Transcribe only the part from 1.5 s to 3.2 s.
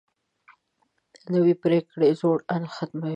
پریکړه زوړ اند ختموي